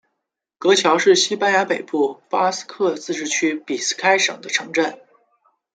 [0.57, 4.99] 格乔是西班牙北部巴斯克自治区比斯开省的城镇。